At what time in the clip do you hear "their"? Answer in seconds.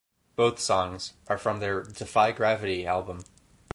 1.59-1.83